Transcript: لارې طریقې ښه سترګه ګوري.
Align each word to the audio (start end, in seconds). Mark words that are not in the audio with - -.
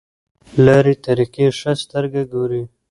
لارې 0.65 0.93
طریقې 1.05 1.47
ښه 1.59 1.71
سترګه 1.83 2.21
ګوري. 2.33 2.63